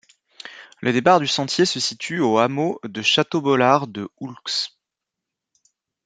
Le 0.81 0.93
départ 0.93 1.19
du 1.19 1.27
sentier 1.27 1.63
se 1.63 1.79
situe 1.79 2.21
au 2.21 2.39
hameau 2.39 2.79
de 2.83 3.03
Château-Beaulard 3.03 3.85
de 3.85 4.09
Oulx. 4.19 4.75